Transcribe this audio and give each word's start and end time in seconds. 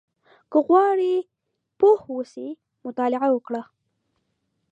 •که 0.51 0.57
غواړې 0.67 1.13
پوه 1.79 1.99
اوسې، 2.11 2.47
مطالعه 2.85 3.29
وکړه. 3.33 3.61